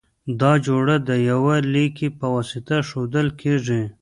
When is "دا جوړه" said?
0.41-0.95